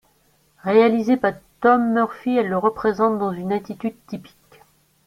Réalisée 0.63 1.15
par 1.15 1.33
Tom 1.61 1.93
Murphy, 1.93 2.35
elle 2.35 2.49
le 2.49 2.57
représente 2.57 3.19
dans 3.19 3.33
une 3.33 3.51
attitude 3.51 3.93
typique. 4.07 4.61